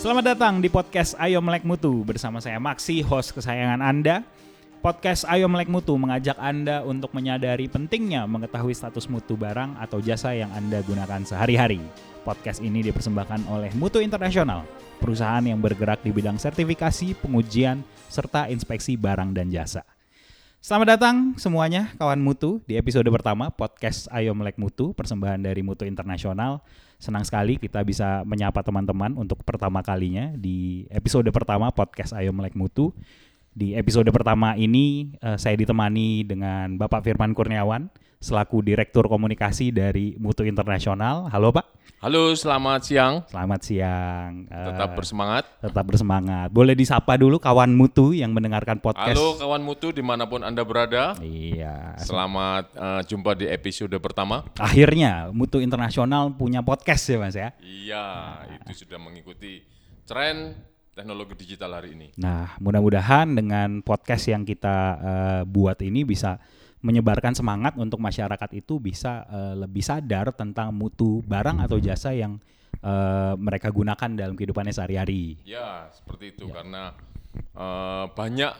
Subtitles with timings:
[0.00, 4.24] Selamat datang di podcast Ayo Melek Mutu bersama saya Maxi, host kesayangan Anda.
[4.80, 10.32] Podcast Ayo Melek Mutu mengajak Anda untuk menyadari pentingnya mengetahui status mutu barang atau jasa
[10.32, 11.84] yang Anda gunakan sehari-hari.
[12.24, 14.64] Podcast ini dipersembahkan oleh Mutu Internasional,
[15.04, 19.84] perusahaan yang bergerak di bidang sertifikasi, pengujian, serta inspeksi barang dan jasa.
[20.64, 25.84] Selamat datang semuanya kawan Mutu di episode pertama podcast Ayo Melek Mutu persembahan dari Mutu
[25.84, 26.64] Internasional.
[27.00, 32.52] Senang sekali kita bisa menyapa teman-teman untuk pertama kalinya di episode pertama podcast Ayo Melek
[32.52, 32.92] Mutu.
[33.50, 37.90] Di episode pertama ini eh, saya ditemani dengan Bapak Firman Kurniawan
[38.22, 41.26] selaku Direktur Komunikasi dari Mutu Internasional.
[41.34, 41.66] Halo Pak.
[42.00, 43.14] Halo, selamat siang.
[43.26, 44.46] Selamat siang.
[44.46, 45.44] Eh, Tetap bersemangat.
[45.60, 46.48] tetap bersemangat.
[46.48, 49.18] Boleh disapa dulu kawan Mutu yang mendengarkan podcast.
[49.18, 51.18] Halo kawan mutu di mana pun anda berada.
[51.18, 51.98] Iya.
[51.98, 54.46] Selamat eh, jumpa di episode pertama.
[54.62, 57.50] Akhirnya Mutu Internasional punya podcast ya Mas ya.
[57.58, 58.04] Iya,
[58.62, 59.66] itu sudah mengikuti
[60.06, 60.54] tren
[61.00, 62.12] teknologi digital hari ini.
[62.20, 66.36] Nah, mudah-mudahan dengan podcast yang kita eh, buat ini bisa
[66.84, 72.36] menyebarkan semangat untuk masyarakat itu bisa eh, lebih sadar tentang mutu barang atau jasa yang
[72.84, 75.40] eh, mereka gunakan dalam kehidupannya sehari-hari.
[75.48, 76.92] Ya, seperti itu karena
[77.56, 78.52] eh, banyak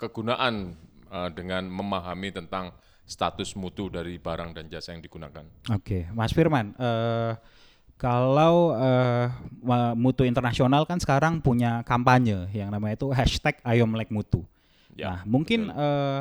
[0.00, 0.72] kegunaan
[1.12, 2.72] eh, dengan memahami tentang
[3.04, 5.44] status mutu dari barang dan jasa yang digunakan.
[5.68, 7.36] Oke, Mas Firman, eh,
[8.02, 8.74] kalau
[9.62, 14.42] ma- mutu internasional kan sekarang punya kampanye yang namanya itu hashtag Ayo Melek Mutu.
[14.92, 16.20] Ya, nah, mungkin eh,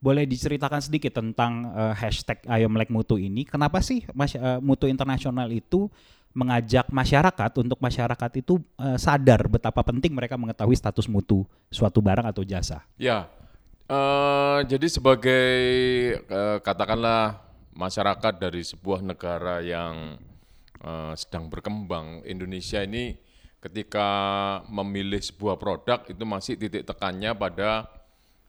[0.00, 3.44] boleh diceritakan sedikit tentang eh, hashtag Ayo Melek Mutu ini.
[3.44, 5.90] Kenapa sih mas, eh, mutu internasional itu
[6.36, 12.24] mengajak masyarakat untuk masyarakat itu eh, sadar betapa penting mereka mengetahui status mutu suatu barang
[12.24, 12.86] atau jasa?
[12.96, 13.28] Ya,
[13.90, 15.52] eh, jadi sebagai
[16.22, 17.42] eh, katakanlah
[17.76, 20.16] masyarakat dari sebuah negara yang
[20.86, 23.18] eh, sedang berkembang, Indonesia ini
[23.58, 24.08] ketika
[24.70, 27.90] memilih sebuah produk itu masih titik tekannya pada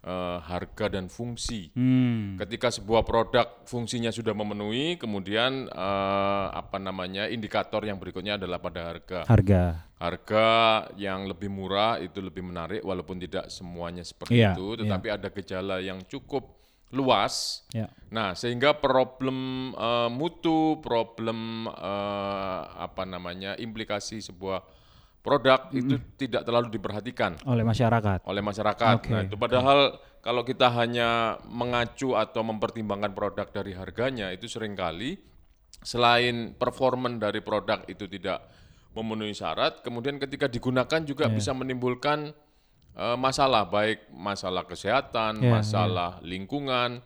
[0.06, 1.74] eh, harga dan fungsi.
[1.74, 8.62] Hmm, Ketika sebuah produk fungsinya sudah memenuhi, kemudian eh, apa namanya indikator yang berikutnya adalah
[8.62, 9.64] pada harga harga.
[9.98, 10.48] harga
[11.02, 14.80] yang lebih murah itu lebih menarik walaupun tidak semuanya seperti Iya, itu iya.
[14.86, 16.57] tetapi ada gejala yang cukup
[16.90, 17.92] luas Ya.
[18.08, 24.64] nah sehingga problem eh, mutu problem eh, apa namanya implikasi sebuah
[25.20, 28.24] produk itu tidak terlalu diperhatikan Oleh masyarakat.
[28.24, 28.96] oleh masyarakat.
[29.04, 34.72] Oke, Nah, itu padahal kalau kita hanya mengacu atau mempertimbangkan produk dari harganya itu sering
[34.72, 35.20] kali
[35.84, 38.40] selain performan dari produk itu tidak
[38.96, 42.34] memenuhi syarat, kemudian ketika digunakan juga bisa menimbulkan
[42.98, 47.00] eh, masalah baik masalah kesehatan, Iya, masalah lingkungan,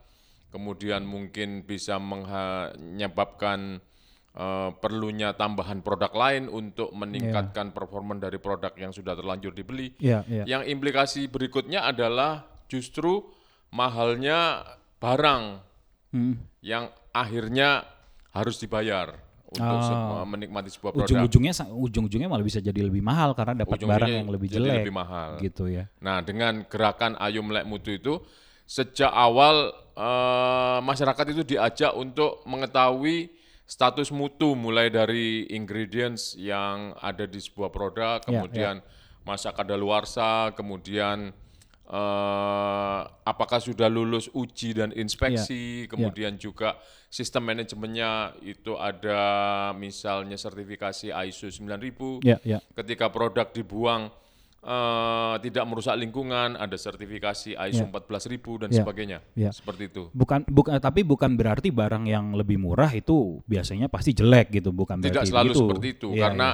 [0.49, 3.83] kemudian mungkin bisa menyebabkan
[4.31, 9.91] eh, perlunya tambahan produk lain untuk meningkatkan performa dari produk yang sudah terlanjur dibeli.
[9.99, 10.43] Iya, iya.
[10.47, 13.27] Yang implikasi berikutnya adalah justru
[13.75, 14.63] mahalnya
[15.03, 15.67] barang
[16.11, 16.35] Hmm.
[16.59, 17.87] yang akhirnya
[18.35, 19.15] harus dibayar
[19.51, 19.83] untuk Oh.
[19.83, 21.07] sebuah- menikmati sebuah produk.
[21.11, 24.75] ujung-ujungnya ujung-ujungnya malah bisa jadi lebih mahal karena dapat Ujung-ujungnya barang yang lebih jadi jelek
[24.81, 25.29] lebih mahal.
[25.37, 25.83] gitu ya.
[25.99, 28.13] Nah, dengan gerakan Ayo Melek Mutu itu
[28.63, 33.27] sejak awal eh, masyarakat itu diajak untuk mengetahui
[33.61, 38.75] status mutu mulai dari ingredients yang ada di sebuah produk, Ya, kemudian
[39.21, 41.35] masa kadaluarsa, kemudian
[41.91, 46.79] eh, apakah sudah lulus uji dan inspeksi, kemudian juga
[47.11, 49.19] sistem manajemennya itu ada
[49.75, 52.63] misalnya sertifikasi ISO 9000 Ya, ya.
[52.73, 54.07] ketika produk dibuang
[54.61, 58.77] eh, tidak merusak lingkungan, ada sertifikasi ISO 14000 dan Ya.
[58.79, 59.19] sebagainya.
[59.33, 59.49] Ya.
[59.51, 60.07] Seperti itu.
[60.13, 65.01] Bukan bukan tapi bukan berarti barang yang lebih murah itu biasanya pasti jelek gitu, bukan
[65.01, 65.59] Tidak selalu begitu.
[65.65, 66.49] seperti itu Iya, karena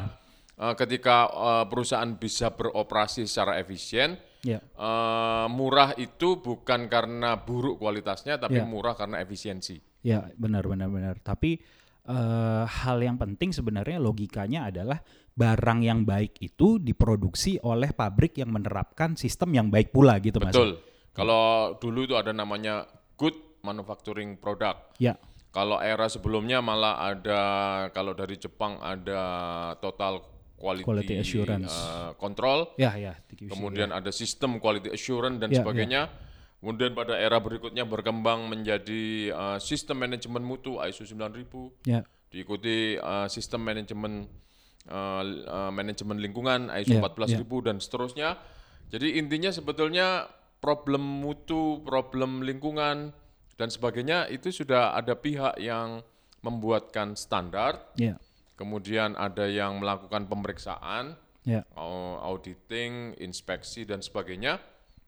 [0.55, 4.15] eh, ketika eh, perusahaan bisa beroperasi secara efisien,
[4.47, 4.59] iya.
[4.63, 8.65] eh, murah itu bukan karena buruk kualitasnya tapi Ya.
[8.65, 9.83] murah karena efisiensi.
[10.07, 11.19] Ya, benar benar benar.
[11.19, 11.59] Tapi
[12.07, 15.03] eh, hal yang penting sebenarnya logikanya adalah
[15.37, 20.55] barang yang baik itu diproduksi oleh pabrik yang menerapkan sistem yang baik pula gitu Mas.
[20.55, 20.79] Betul.
[21.11, 22.87] Kalau dulu itu ada namanya
[23.19, 24.97] good manufacturing product.
[25.01, 25.19] Ya.
[25.51, 27.41] Kalau era sebelumnya malah ada
[27.89, 29.21] kalau dari Jepang ada
[29.81, 30.21] total
[30.57, 31.69] quality, Quality assurance.
[31.69, 36.01] eh, control, Ya, ya, TQC, kemudian ada sistem quality assurance dan Ya, sebagainya.
[36.57, 42.01] Kemudian pada era berikutnya berkembang menjadi eh, sistem manajemen mutu ISO 9000, ya.
[42.27, 44.25] diikuti eh, sistem manajemen
[44.87, 48.41] l- eh, manajemen lingkungan ISO Ya, 14000 dan seterusnya.
[48.87, 50.25] Jadi intinya sebetulnya
[50.57, 53.13] problem mutu, problem lingkungan
[53.53, 56.01] dan sebagainya itu sudah ada pihak yang
[56.39, 58.17] membuatkan standar, Ya.
[58.57, 61.15] Kemudian ada yang melakukan pemeriksaan,
[61.45, 61.63] Ya.
[61.73, 64.59] au- auditing, inspeksi dan sebagainya.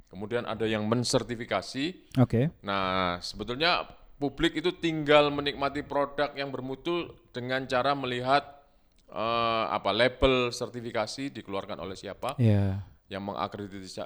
[0.08, 2.16] Kemudian ada yang mensertifikasi.
[2.18, 2.50] Oke.
[2.62, 3.86] Nah, sebetulnya
[4.16, 8.56] publik itu tinggal menikmati produk yang bermutu dengan cara melihat
[9.10, 9.18] eh,
[9.68, 12.86] apa label sertifikasi dikeluarkan oleh siapa, Ya.
[13.10, 14.06] yang mengakreditasi,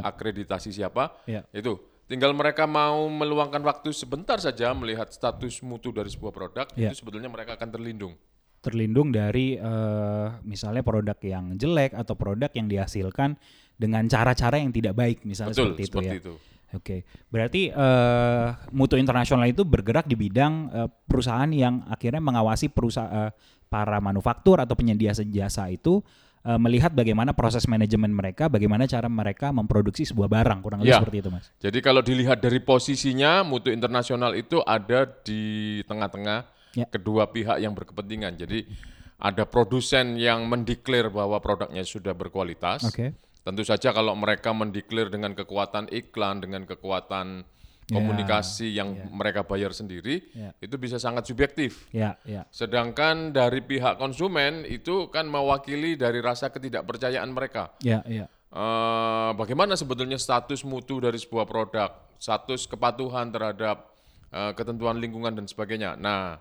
[0.00, 1.18] mengakreditasi siapa.
[1.26, 1.42] Ya.
[1.50, 6.94] Itu tinggal mereka mau meluangkan waktu sebentar saja melihat status mutu dari sebuah produk, Iya.
[6.94, 8.14] itu sebetulnya mereka akan terlindung.
[8.60, 13.40] Terlindung dari eh, misalnya produk yang jelek atau produk yang dihasilkan
[13.74, 16.20] dengan cara-cara yang tidak baik misalnya Betul, seperti itu seperti ya.
[16.20, 16.34] itu.
[16.70, 17.02] Oke,
[17.32, 23.34] berarti eh, mutu internasional itu bergerak di bidang eh, perusahaan yang akhirnya mengawasi perusahaan
[23.66, 25.98] para manufaktur atau penyedia jasa itu
[26.46, 31.00] eh, melihat bagaimana proses manajemen mereka, bagaimana cara mereka memproduksi sebuah barang kurang lebih Ya.
[31.02, 31.50] seperti itu, mas.
[31.58, 36.86] Jadi kalau dilihat dari posisinya, mutu internasional itu ada di tengah-tengah Ya.
[36.86, 38.38] kedua pihak yang berkepentingan.
[38.38, 38.66] Jadi
[39.18, 42.86] ada produsen yang mendeklar bahwa produknya sudah berkualitas.
[42.86, 43.12] Oke.
[43.40, 47.42] Tentu saja kalau mereka mendeklar dengan kekuatan iklan, dengan kekuatan
[47.90, 50.54] komunikasi yang mereka bayar sendiri, Ya.
[50.62, 51.90] itu bisa sangat subjektif.
[51.90, 57.74] Ya, ya, Sedangkan dari pihak konsumen itu kan mewakili dari rasa ketidakpercayaan mereka.
[57.82, 58.30] ya, ya.
[58.50, 63.90] Eh, bagaimana sebetulnya status mutu dari sebuah produk, status kepatuhan terhadap
[64.30, 65.94] eh, ketentuan lingkungan dan sebagainya.
[65.94, 66.38] Nah,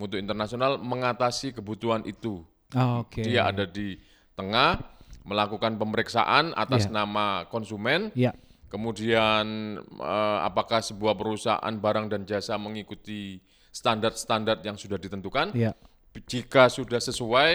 [0.00, 2.40] mutu internasional mengatasi kebutuhan itu.
[2.72, 3.20] Oh, Oke.
[3.20, 4.00] Dia ada di
[4.32, 4.80] tengah
[5.28, 8.32] melakukan pemeriksaan atas nama konsumen, Ya,
[8.72, 13.36] kemudian eh, apakah sebuah perusahaan barang dan jasa mengikuti
[13.68, 15.52] standar-standar yang sudah ditentukan.
[15.52, 15.76] ya,
[16.24, 17.52] Jika sudah sesuai,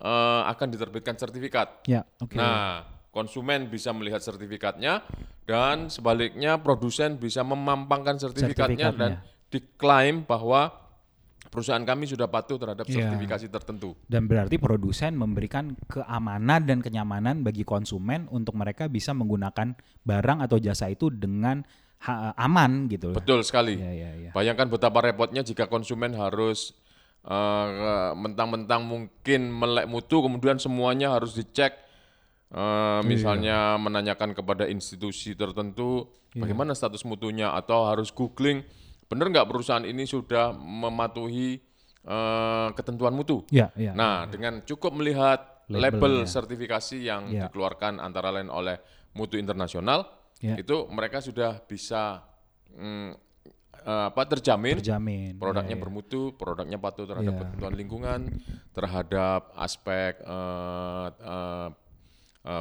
[0.00, 1.84] eh, akan diterbitkan sertifikat.
[1.84, 2.00] ya.
[2.18, 2.40] Oke.
[2.40, 5.04] Nah, konsumen bisa melihat sertifikatnya
[5.44, 9.12] dan sebaliknya produsen bisa memampangkan sertifikatnya, dan
[9.48, 10.74] diklaim bahwa
[11.56, 13.08] perusahaan kami sudah patuh terhadap Iya.
[13.08, 13.96] sertifikasi tertentu.
[14.04, 19.72] Dan berarti produsen memberikan keamanan dan kenyamanan bagi konsumen untuk mereka bisa menggunakan
[20.04, 21.64] barang atau jasa itu dengan
[22.36, 23.16] aman gitu.
[23.16, 23.80] Betul sekali.
[23.80, 24.30] Iya, iya, iya.
[24.36, 26.76] Bayangkan betapa repotnya jika konsumen harus
[27.24, 31.86] eh, mentang-mentang mungkin melek mutu kemudian semuanya harus dicek
[32.46, 38.62] Eh, misalnya menanyakan kepada institusi tertentu bagaimana status mutunya atau harus googling
[39.06, 41.58] benar nggak perusahaan ini sudah mematuhi
[42.02, 43.42] eh, ketentuan mutu.
[43.50, 43.90] Iya, iya.
[43.90, 45.90] Nah, dengan cukup melihat Labelnya.
[45.90, 47.50] label sertifikasi yang Ya.
[47.50, 48.78] dikeluarkan antara lain oleh
[49.12, 50.06] mutu internasional,
[50.38, 50.54] Ya.
[50.54, 52.22] itu mereka sudah bisa
[52.70, 53.10] mm,
[53.82, 55.34] eh, apa terjamin terjamin.
[55.34, 55.82] produknya Iya, iya.
[55.82, 57.40] bermutu, produknya patuh terhadap Ya.
[57.42, 58.20] ketentuan lingkungan,
[58.70, 61.68] terhadap aspek eh, eh,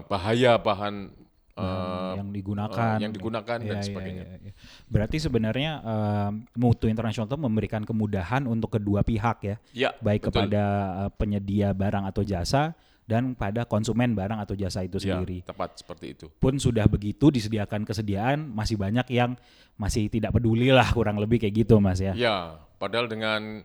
[0.09, 1.13] bahaya bahan
[1.55, 4.23] eh, yang digunakan, yang digunakan dan Iya, iya, sebagainya.
[4.27, 4.53] iya, iya.
[4.91, 10.45] Berarti sebenarnya em, mutu internasional itu memberikan kemudahan untuk kedua pihak ya, Ya, baik betul.
[10.45, 10.63] kepada
[11.15, 12.75] penyedia barang atau jasa
[13.05, 15.45] dan pada konsumen barang atau jasa itu Ya, sendiri.
[15.45, 16.25] tepat seperti itu.
[16.41, 19.37] Pun sudah begitu disediakan kesediaan, masih banyak yang
[19.77, 22.11] masih tidak peduli lah kurang lebih kayak gitu mas ya.
[22.17, 23.63] Ya, padahal dengan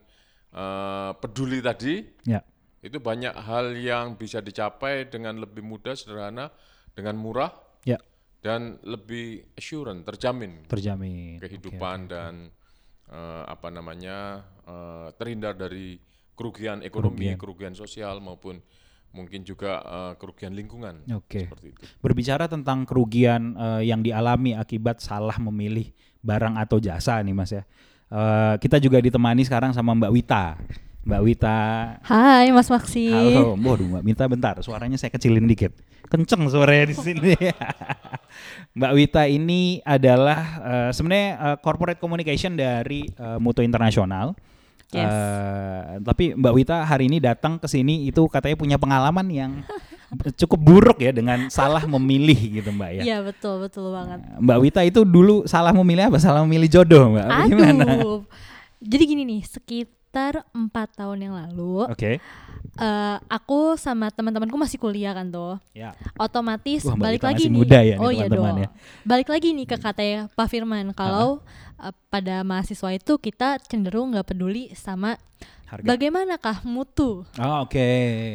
[0.51, 2.43] eh, peduli tadi Ya,
[2.83, 6.51] itu banyak hal yang bisa dicapai dengan lebih mudah, sederhana,
[6.93, 7.55] dengan murah
[7.85, 7.99] ya
[8.41, 11.37] dan lebih assurance, terjamin terjamin.
[11.37, 12.49] kehidupan dan
[13.12, 16.01] eh, apa namanya eh, terhindar dari
[16.32, 18.56] kerugian ekonomi, kerugian, sosial maupun
[19.13, 21.44] mungkin juga eh, kerugian lingkungan Oke.
[21.44, 21.84] seperti itu.
[22.01, 25.93] Berbicara tentang kerugian eh, yang dialami akibat salah memilih
[26.25, 27.63] barang atau jasa nih mas ya.
[28.10, 30.56] Eh, kita juga ditemani sekarang sama Mbak Wita.
[31.01, 31.59] Mbak Wita,
[32.05, 33.09] Hai Mas Maksi.
[33.09, 33.57] halo.
[33.57, 35.73] Waduh Mbak Wita bentar, suaranya saya kecilin dikit.
[36.13, 37.33] Kenceng suaranya di sini.
[38.79, 44.37] Mbak Wita ini adalah eh, sebenarnya eh, corporate communication dari eh, Mutu Internasional.
[44.93, 45.09] Yes.
[45.09, 49.65] Eh, tapi Mbak Wita hari ini datang ke sini itu katanya punya pengalaman yang
[50.37, 53.03] cukup buruk ya dengan salah memilih gitu Mbak ya.
[53.09, 54.21] Iya betul betul banget.
[54.37, 56.21] Mbak Wita itu dulu salah memilih apa?
[56.21, 57.25] Salah memilih jodoh Mbak?
[57.25, 57.85] Apa Gimana?
[57.97, 58.21] Aduh.
[58.81, 60.00] Jadi gini nih, sekitar
[60.50, 62.19] empat tahun yang lalu, Oke.
[62.76, 65.56] eh, aku sama teman-temanku masih kuliah kan tuh.
[65.70, 65.94] Ya.
[66.17, 67.58] Otomatis Wah, balik lagi masih nih.
[67.58, 68.58] muda ya nih oh iya dong.
[68.58, 68.69] ya.
[69.02, 71.38] Balik lagi nih ke katanya Pak Firman kalau
[71.76, 75.14] eh, pada mahasiswa itu kita cenderung nggak peduli sama
[75.64, 75.86] Harga.
[75.86, 77.86] bagaimanakah mutu Oh, Oke.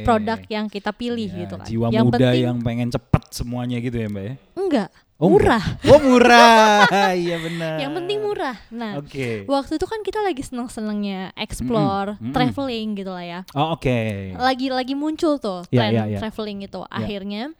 [0.03, 1.67] produk yang kita pilih Ya, gitu kan.
[1.67, 4.33] Jiwa yang muda penting yang pengen cepet semuanya gitu ya Mbak ya.
[4.55, 5.63] enggak Oh, murah.
[5.87, 6.83] Oh murah,
[7.15, 7.79] iya benar.
[7.79, 8.59] Yang penting murah.
[8.67, 9.47] Nah, Oke.
[9.47, 12.35] waktu itu kan kita lagi seneng-senengnya explore, Mm-mm, mm-mm.
[12.35, 13.39] traveling gitu lah ya.
[13.55, 13.95] Oh oke.
[14.35, 16.19] Lagi lagi muncul tuh Ya, tren ya, ya.
[16.19, 16.83] traveling itu.
[16.91, 17.55] Akhirnya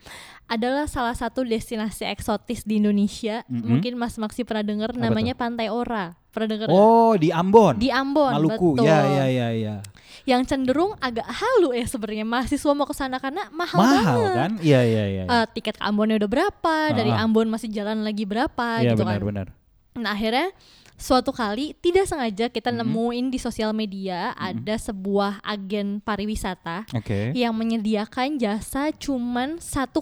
[0.46, 3.48] adalah salah satu destinasi eksotis di Indonesia.
[3.48, 3.64] Mm-mm.
[3.72, 6.20] Mungkin Mas Maksi pernah dengar namanya Pantai Ora.
[6.36, 6.68] Pernah dengar?
[6.68, 7.80] Oh di Ambon.
[7.80, 8.76] Di Ambon, Maluku.
[8.76, 8.84] betul.
[8.84, 9.76] Ya ya ya ya.
[10.26, 14.34] Yang cenderung agak halu ya sebenarnya mahasiswa mau ke sana karena mahal, Mahal banget.
[14.34, 14.52] kan?
[14.60, 15.24] Iya iya iya.
[15.24, 17.24] Eh, tiket ke Ambonnya udah berapa, dari Ah, ah.
[17.24, 19.26] Ambon masih jalan lagi berapa Iya gitu benar kan.
[19.26, 19.48] benar.
[19.96, 20.50] Nah akhirnya
[20.96, 22.88] suatu kali tidak sengaja kita Mm-hmm.
[22.88, 27.32] nemuin di sosial media ada sebuah agen pariwisata Oke.
[27.32, 29.94] yang menyediakan jasa cuman 1,5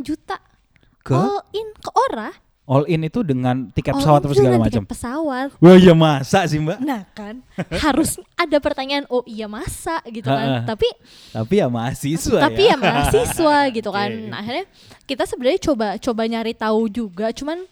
[0.00, 0.36] juta
[1.00, 2.30] Ke all in ke ora.
[2.68, 4.82] All in itu dengan tiket All pesawat juga segala dengan macam.
[4.84, 5.48] tiket pesawat.
[5.56, 6.78] Wah ya masa sih mbak?
[6.84, 7.40] Nah kan
[7.80, 10.68] harus ada pertanyaan oh iya masa gitu kan.
[10.68, 10.88] Tapi
[11.32, 12.76] Tapi ya mahasiswa tapi ya.
[12.76, 14.10] ya mahasiswa gitu kan.
[14.28, 14.68] Nah, akhirnya
[15.08, 17.64] kita sebenarnya coba coba nyari tahu juga cuman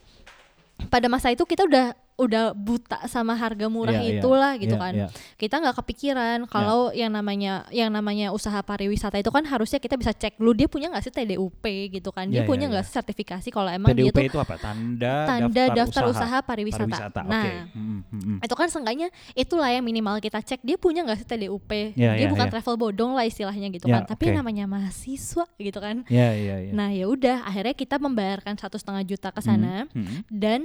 [0.89, 4.21] pada masa itu kita udah udah buta sama harga murah Iya, iya.
[4.21, 4.93] itulah gitu Iya, kan.
[4.97, 5.07] iya.
[5.37, 10.11] Kita nggak kepikiran kalau yang namanya yang namanya usaha pariwisata itu kan harusnya kita bisa
[10.11, 11.61] cek dulu dia punya nggak sih TDUP
[11.93, 12.25] gitu kan.
[12.27, 12.89] Dia Iya, punya iya, nggak iya.
[12.89, 14.55] sih sertifikasi kalau emang dia TDUP tuh itu apa?
[14.57, 16.89] Tanda, tanda daftar, usaha, pariwisata.
[16.89, 17.21] pariwisata.
[17.23, 17.53] Nah, Oke.
[17.77, 18.39] Hmm, hmm, hmm.
[18.41, 22.25] itu kan seenggaknya itulah yang minimal kita cek dia punya nggak sih TDUP Iya, dia
[22.25, 22.53] iya, bukan iya.
[22.53, 24.35] travel bodong lah istilahnya gitu Ya, kan tapi oke.
[24.35, 26.73] namanya mahasiswa gitu kan Iya iya iya.
[26.73, 30.21] nah ya udah akhirnya kita membayarkan satu setengah juta ke sana Hmm, hmm.
[30.29, 30.61] dan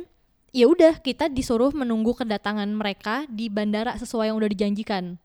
[0.51, 5.15] ya udah kita disuruh menunggu kedatangan mereka di bandara sesuai yang udah dijanjikan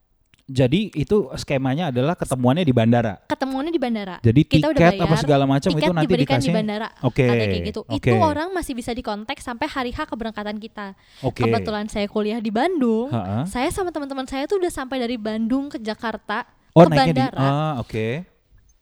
[0.46, 3.18] Jadi itu skemanya adalah ketemuannya di bandara.
[3.26, 6.46] ketemuannya di bandara Jadi Kita udah tiket apa bayar, segala macam itu nanti diberikan dikasih.
[6.46, 7.26] di bandara Oke.
[7.26, 11.42] katanya kayak gitu oke, itu orang masih bisa dikontak sampai hari H keberangkatan kita Oke.
[11.42, 13.42] kebetulan saya kuliah di Bandung Ha-ha.
[13.44, 17.18] saya sama teman-teman saya tuh udah sampai dari Bandung ke Jakarta Oh ke naiknya di.
[17.18, 18.06] bandara Ah oke.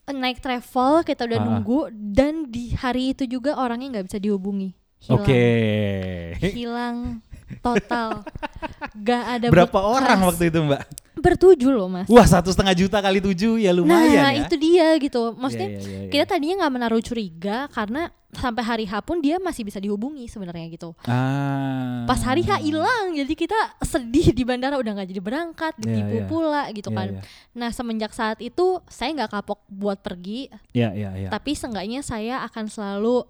[0.07, 1.45] naik travel kita udah Ah.
[1.49, 5.43] nunggu dan di hari itu juga orangnya nggak bisa dihubungi hilang Oke.
[6.41, 6.97] hilang
[7.61, 8.23] total
[8.97, 9.93] gak ada Berapa bekas.
[9.93, 10.83] orang waktu itu mbak?
[11.15, 14.45] bertujuh loh mas Wah satu setengah juta kali tujuh ya lumayan nah ya.
[14.45, 16.11] itu dia gitu maksudnya Iya, iya, iya, iya.
[16.11, 20.67] kita tadinya nggak menaruh curiga karena sampai hari H pun dia masih bisa dihubungi sebenarnya
[20.67, 22.03] gitu Ah.
[22.03, 26.13] pas hari H hilang jadi kita sedih di bandara udah nggak jadi berangkat Iya, ditipu
[26.13, 26.25] iya.
[26.27, 27.21] pula gitu Iya, kan iya.
[27.53, 31.29] nah semenjak saat itu saya nggak kapok buat pergi Iya iya iya.
[31.31, 33.23] tapi seenggaknya saya akan selalu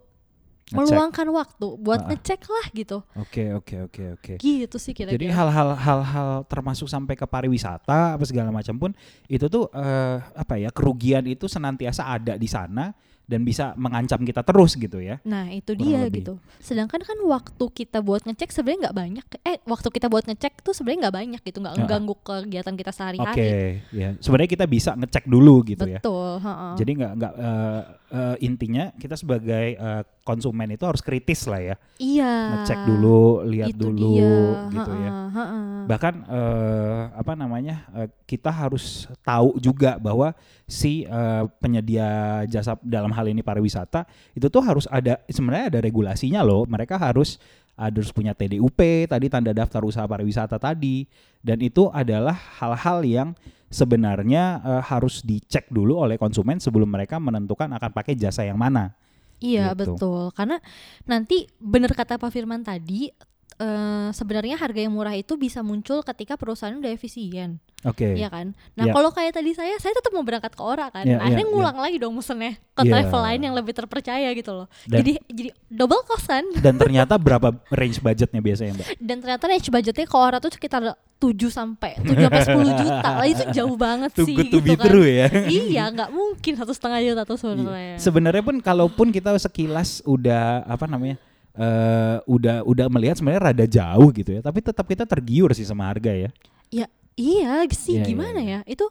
[0.68, 0.82] Ngecek.
[0.88, 2.08] meluangkan waktu buat Ah.
[2.10, 4.34] ngecek lah gitu Oke oke oke oke.
[4.36, 8.92] gitu sih Jadi kira-kira hal-hal hal-hal termasuk sampai ke pariwisata apa segala macam pun
[9.26, 14.42] itu tuh eh, apa ya kerugian itu senantiasa ada di sana dan bisa mengancam kita
[14.42, 15.18] terus gitu ya.
[15.24, 16.22] Nah itu Kurang dia lebih.
[16.22, 16.34] gitu.
[16.60, 19.26] Sedangkan kan waktu kita buat ngecek sebenarnya nggak banyak.
[19.44, 22.98] Eh waktu kita buat ngecek tuh sebenarnya nggak banyak gitu, nggak mengganggu kegiatan kita Oke,
[23.02, 23.46] sehari-hari.
[23.90, 24.14] ya.
[24.22, 25.98] Sebenarnya kita bisa ngecek dulu gitu ya.
[25.98, 26.38] Betul.
[26.38, 26.74] heeh.
[26.78, 27.82] Jadi nggak nggak eh,
[28.16, 32.34] eh, intinya kita sebagai eh, konsumen itu harus kritis lah ya, iya.
[32.56, 34.34] ngecek dulu, lihat Itu dulu dia.
[34.72, 35.12] gitu ya.
[35.12, 35.64] heeh, heeh.
[35.86, 40.32] Bahkan eh, apa namanya eh, kita harus tahu juga bahwa
[40.66, 46.42] si eh, penyedia jasa dalam hal ini pariwisata itu tuh harus ada sebenarnya ada regulasinya
[46.42, 46.64] loh.
[46.66, 47.38] Mereka harus
[47.76, 51.04] harus punya TDUP tadi tanda daftar usaha pariwisata tadi
[51.44, 53.30] dan itu adalah hal-hal yang
[53.75, 58.96] sebenarnya eh, harus dicek dulu oleh konsumen sebelum mereka menentukan akan pakai jasa yang mana.
[59.44, 60.00] Iya gitu.
[60.00, 60.22] betul.
[60.32, 60.55] Karena
[61.03, 63.12] nanti bener kata Pak Firman tadi.
[63.58, 68.12] Eh, sebenarnya harga yang murah itu bisa muncul ketika perusahaan udah efisien, Oke.
[68.14, 68.52] ya kan?
[68.74, 68.94] Nah Iya.
[68.94, 71.78] kalau kayak tadi saya, saya tetap mau berangkat ke Ora kan, Iya, akhirnya iya, ngulang
[71.78, 72.92] lagi dong mesennya ke Iya.
[72.92, 74.68] travel lain yang lebih terpercaya gitu loh.
[74.84, 76.44] Dan- jadi jadi double cost kan?
[76.58, 78.88] Dan ternyata berapa range budgetnya biasanya, Mbak?
[79.08, 80.82] dan ternyata range budgetnya ke Ora tuh sekitar
[81.16, 84.84] 7 sampai 7 sampai 10 juta lah itu jauh banget Too sih gitu kan.
[84.84, 85.28] true ya.
[85.64, 90.86] iya nggak mungkin satu setengah juta tuh sebenarnya Sebenarnya pun kalaupun kita sekilas udah apa
[90.86, 91.16] namanya
[91.56, 95.88] eh udah udah melihat sebenarnya rada jauh gitu ya, tapi tetap kita tergiur sih sama
[95.88, 96.30] harga ya.
[96.68, 98.60] ya iya sih iya, gimana iya.
[98.68, 98.84] ya itu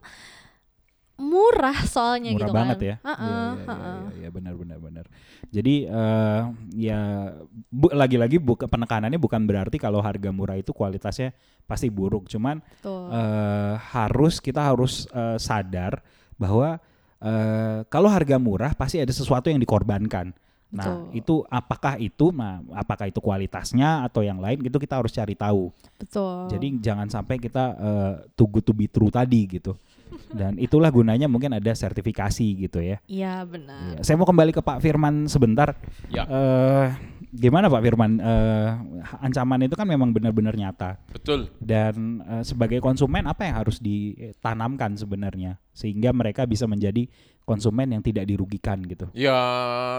[1.15, 2.97] murah soalnya Murah gitu banget kan ya.
[3.07, 3.95] Heeh, Iya, iya, heeh.
[3.95, 5.05] iya, iya, benar benar benar.
[5.55, 6.43] Jadi eh
[6.75, 7.01] ya
[7.71, 11.31] bu- lagi-lagi buka penekanannya bukan berarti kalau harga murah itu kualitasnya
[11.71, 12.59] pasti buruk, cuman
[13.15, 16.03] eh harus kita harus eh, sadar
[16.35, 16.83] bahwa
[17.23, 20.35] eh kalau harga murah pasti ada sesuatu yang dikorbankan.
[20.75, 21.15] Nah, Betul.
[21.15, 25.71] itu apakah itu nah, apakah itu kualitasnya atau yang lain itu kita harus cari tahu.
[25.95, 29.79] betul Jadi jangan sampai kita eh, too good to be true tadi gitu.
[30.31, 32.99] Dan itulah gunanya mungkin ada sertifikasi gitu ya.
[33.07, 33.99] iya benar Iya.
[34.03, 35.75] Saya mau kembali ke Pak Firman sebentar.
[36.09, 36.27] Ya.
[36.27, 36.87] Eh,
[37.31, 38.19] gimana Pak Firman?
[38.19, 38.69] Eh,
[39.21, 40.99] ancaman itu kan memang benar-benar nyata.
[41.11, 41.51] Betul.
[41.59, 47.07] Dan eh, sebagai konsumen apa yang harus ditanamkan sebenarnya sehingga mereka bisa menjadi
[47.43, 49.11] konsumen yang tidak dirugikan gitu.
[49.13, 49.37] Ya,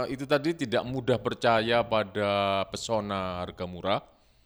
[0.08, 2.30] itu tadi tidak mudah percaya pada
[2.72, 4.02] pesona harga murah.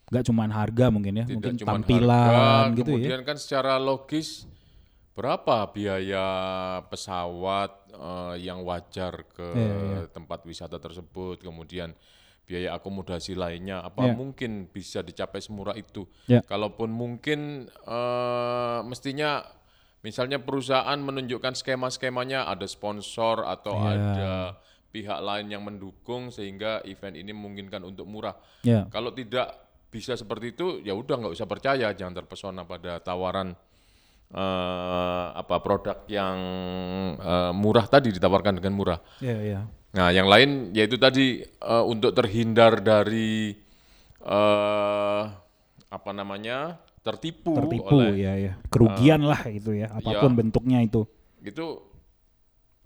[0.10, 2.98] Gak cuman harga mungkin ya, Tidak mungkin cuma tampilan harga, gitu ya.
[2.98, 4.49] kemudian kan secara logis
[5.20, 6.26] berapa biaya
[6.88, 10.02] pesawat eh, yang wajar ke Iya, iya.
[10.08, 11.92] tempat wisata tersebut, kemudian
[12.48, 14.16] biaya akomodasi lainnya, apa Iya.
[14.16, 16.08] mungkin bisa dicapai semurah itu?
[16.32, 16.40] Iya.
[16.48, 19.44] Kalaupun mungkin eh, mestinya
[20.00, 23.92] misalnya perusahaan menunjukkan skema-skemanya ada sponsor atau Iya.
[23.92, 24.32] ada
[24.90, 28.40] pihak lain yang mendukung sehingga event ini memungkinkan untuk murah.
[28.64, 28.88] Ya.
[28.88, 29.52] Kalau tidak
[29.92, 33.54] bisa seperti itu, ya udah nggak usah percaya, jangan terpesona pada tawaran
[34.30, 36.38] apa produk yang
[37.18, 39.00] eh, murah tadi ditawarkan dengan murah.
[39.22, 39.62] Ya, ya.
[39.90, 43.58] Nah, yang lain yaitu tadi eh, untuk terhindar dari
[44.22, 45.24] eh,
[45.90, 48.54] apa namanya tertipu, Tertipu oleh ya, ya.
[48.70, 51.10] Kerugian lah itu ya, apa pun bentuknya itu.
[51.40, 51.82] itu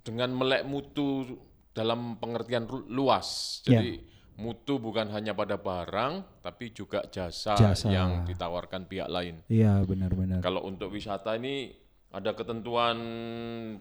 [0.05, 1.25] dengan melek mutu
[1.73, 3.59] dalam pengertian luas.
[3.65, 3.81] Ya.
[3.81, 7.89] Jadi mutu bukan hanya pada barang, tapi juga jasa, Jasa.
[7.89, 9.45] yang ditawarkan pihak lain.
[9.47, 10.41] Iya, benar-benar.
[10.41, 11.69] Kalau untuk wisata ini
[12.13, 12.97] ada ketentuan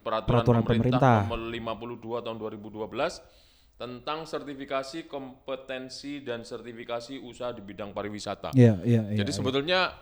[0.01, 1.61] peraturan, Peraturan pemerintah, pemerintah.
[1.61, 3.21] nomor 52 tahun 2012
[3.73, 8.53] tentang sertifikasi kompetensi dan sertifikasi usaha di bidang pariwisata.
[8.53, 9.17] Iya, iya, iya.
[9.25, 9.93] Jadi sebetulnya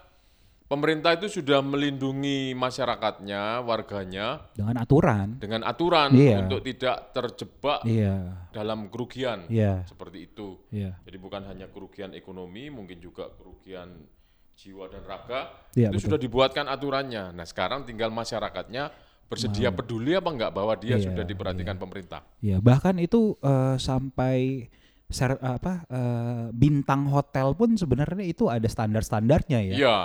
[0.71, 5.27] pemerintah itu sudah melindungi masyarakatnya, warganya dengan aturan.
[5.35, 6.39] dengan aturan Iya.
[6.39, 10.63] untuk tidak terjebak Iya, dalam kerugian iya, seperti itu.
[10.71, 10.95] iya.
[11.03, 14.07] Jadi bukan hanya kerugian ekonomi, mungkin juga kerugian
[14.55, 15.51] jiwa dan raga.
[15.75, 16.07] Iya, itu betul.
[16.07, 17.35] sudah dibuatkan aturannya.
[17.35, 18.87] Nah sekarang tinggal masyarakatnya
[19.27, 22.23] bersedia peduli apa enggak bahwa dia Iya, sudah diperhatikan pemerintah.
[22.39, 24.67] Iya, bahkan itu eh, sampai
[25.11, 29.75] ser, apa eh, bintang hotel pun sebenarnya itu ada standar-standarnya ya.
[29.75, 29.97] Iya,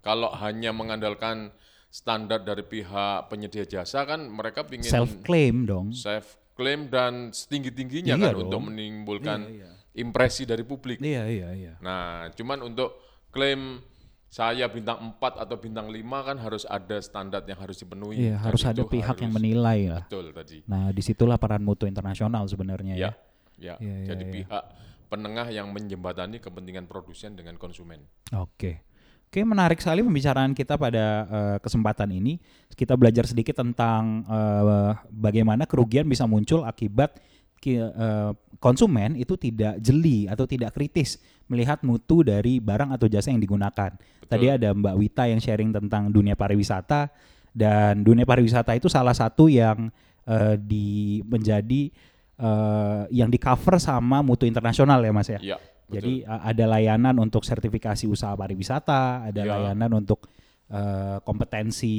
[0.00, 1.50] kalau hanya mengandalkan
[1.88, 5.90] standar dari pihak penyedia jasa kan mereka ingin Self claim dong.
[5.90, 8.42] self claim dan setinggi-tingginya Iya kan dong.
[8.46, 10.98] untuk menimbulkan Iya, impresi dari publik.
[10.98, 11.72] Iya, iya, iya.
[11.78, 13.80] Nah, cuman untuk klaim
[14.28, 18.28] saya bintang 4 atau bintang 5 kan harus ada standar yang harus dipenuhi.
[18.28, 20.02] Iya, harus ada pihak yang harus- menilai lah.
[20.04, 20.60] Betul tadi.
[20.68, 23.00] Nah, di situlah peran mutu internasional sebenarnya ya.
[23.00, 23.10] Ya,
[23.56, 23.74] ya.
[23.80, 24.34] Iya, iya, Jadi iya.
[24.36, 24.64] pihak
[25.08, 28.04] penengah yang menjembatani kepentingan produsen dengan konsumen.
[28.30, 28.84] Oke.
[29.28, 32.40] Oke, menarik sekali pembicaraan kita pada eh, kesempatan ini.
[32.72, 37.20] Kita belajar sedikit tentang eh, bagaimana kerugian bisa muncul akibat
[37.60, 43.28] ki- eh, konsumen itu tidak jeli atau tidak kritis melihat mutu dari barang atau jasa
[43.28, 43.92] yang digunakan.
[44.24, 47.12] Tadi ada Mbak Wita yang sharing tentang dunia pariwisata
[47.52, 49.92] dan dunia pariwisata itu salah satu yang
[50.24, 51.92] eh, di menjadi
[52.40, 55.40] eh, yang di cover sama mutu internasional ya Mas ya.
[55.40, 55.56] Iya,
[55.88, 55.96] betul.
[55.96, 59.50] Jadi a- ada layanan untuk sertifikasi usaha pariwisata, ada Ya.
[59.56, 60.28] layanan untuk
[60.68, 61.96] eh, kompetensi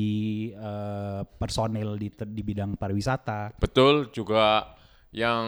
[0.54, 3.58] eh, personil di di bidang pariwisata.
[3.58, 4.78] Betul juga
[5.10, 5.46] yang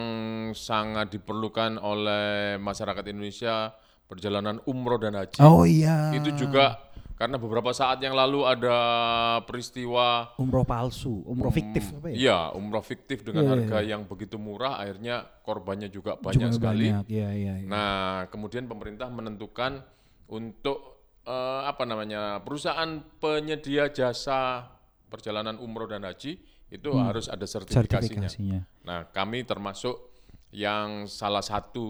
[0.51, 3.69] sangat diperlukan oleh masyarakat Indonesia
[4.09, 5.37] perjalanan umroh dan haji.
[5.37, 6.09] Oh iya.
[6.11, 6.81] Itu juga
[7.21, 8.73] karena beberapa saat yang lalu ada
[9.45, 12.15] peristiwa umroh palsu, umroh fiktif apa ya?
[12.17, 16.89] Iya, umroh fiktif dengan Iya, harga yang begitu murah, akhirnya korbannya juga banyak Juga sekali.
[16.89, 17.05] banyak.
[17.13, 17.69] Iya, iya, iya.
[17.69, 19.85] Nah, kemudian pemerintah menentukan
[20.33, 22.89] untuk eh, apa namanya perusahaan
[23.21, 24.65] penyedia jasa
[25.05, 26.41] perjalanan umroh dan haji
[26.73, 27.85] itu harus ada sertifikasinya.
[27.85, 28.01] Hmm.
[28.01, 28.59] Sertifikasinya.
[28.81, 30.09] Nah, kami termasuk
[30.49, 31.85] yang salah satu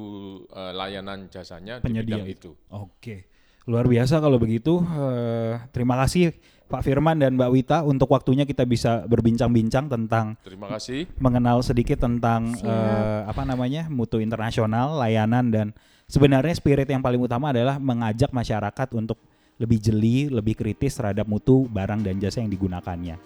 [0.51, 2.51] eh, layanan jasanya Penyedia di bidang itu.
[2.67, 3.30] Oke.
[3.69, 4.81] Luar biasa kalau begitu.
[4.81, 6.33] Eh, terima kasih
[6.65, 11.05] Pak Firman dan Mbak Wita untuk waktunya kita bisa berbincang-bincang tentang Terima kasih.
[11.19, 12.63] mengenal sedikit tentang Siap.
[12.65, 15.67] eh, apa namanya mutu internasional, layanan dan
[16.07, 19.19] sebenarnya spirit yang paling utama adalah mengajak masyarakat untuk
[19.59, 23.19] lebih jeli, lebih kritis terhadap mutu barang dan jasa yang digunakannya.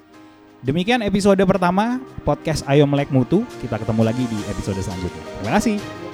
[0.65, 3.45] Demikian episode pertama podcast Ayo Melek Mutu.
[3.61, 5.23] Kita ketemu lagi di episode selanjutnya.
[5.39, 6.04] Terima kasih.